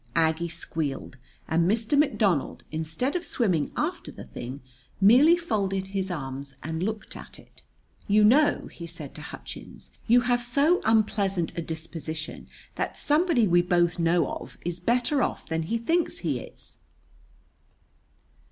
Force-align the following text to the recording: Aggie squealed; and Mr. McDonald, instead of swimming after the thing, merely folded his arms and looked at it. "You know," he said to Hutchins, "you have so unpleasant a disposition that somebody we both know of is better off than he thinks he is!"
Aggie 0.15 0.47
squealed; 0.49 1.17
and 1.47 1.69
Mr. 1.69 1.95
McDonald, 1.95 2.63
instead 2.71 3.15
of 3.15 3.23
swimming 3.23 3.71
after 3.77 4.11
the 4.11 4.23
thing, 4.23 4.61
merely 4.99 5.37
folded 5.37 5.89
his 5.89 6.09
arms 6.09 6.55
and 6.63 6.81
looked 6.81 7.15
at 7.15 7.37
it. 7.37 7.61
"You 8.07 8.23
know," 8.23 8.65
he 8.65 8.87
said 8.87 9.13
to 9.13 9.21
Hutchins, 9.21 9.91
"you 10.07 10.21
have 10.21 10.41
so 10.41 10.81
unpleasant 10.85 11.55
a 11.55 11.61
disposition 11.61 12.47
that 12.77 12.97
somebody 12.97 13.47
we 13.47 13.61
both 13.61 13.99
know 13.99 14.25
of 14.25 14.57
is 14.65 14.79
better 14.79 15.21
off 15.21 15.47
than 15.47 15.61
he 15.61 15.77
thinks 15.77 16.17
he 16.17 16.39
is!" 16.39 16.79